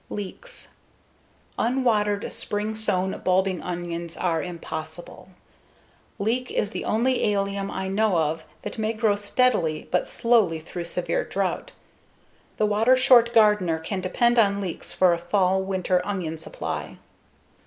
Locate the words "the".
6.71-6.83, 12.57-12.65